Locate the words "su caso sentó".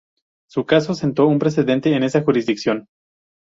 0.49-1.27